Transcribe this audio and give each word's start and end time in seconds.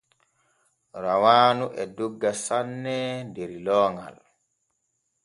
Rawaanu 1.03 1.65
e 1.81 1.83
dogga 1.95 2.31
sanne 2.45 2.97
der 3.35 3.51
looŋal. 3.65 4.17